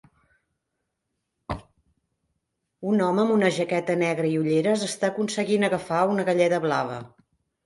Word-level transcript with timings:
Un 2.93 3.03
home 3.09 3.21
amb 3.25 3.35
una 3.35 3.51
jaqueta 3.59 3.97
negra 4.05 4.31
i 4.31 4.41
ulleres 4.45 4.87
està 4.89 5.11
aconseguint 5.15 5.69
agafar 5.69 6.01
una 6.17 6.27
galleda 6.33 6.63
blava. 6.67 6.99